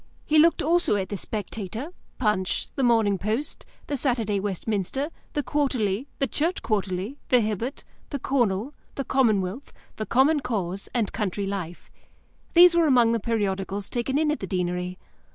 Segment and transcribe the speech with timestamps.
[0.25, 6.07] He looked also at the Spectator, Punch, the Morning Post, the Saturday Westminster, the Quarterly,
[6.17, 11.91] the Church Quarterly, the Hibbert, the Cornhill, the Commonwealth, the Common Cause, and Country Life.
[12.55, 14.97] These were among the periodicals taken in at the Deanery.